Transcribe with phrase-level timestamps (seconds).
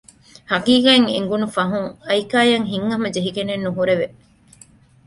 [0.51, 4.07] ހަޤީޤަތް އެނގުނު ފަހުން އައިކާއަށް ހިތްހަމަޖެހިގެނެއް ނުހުރެވެ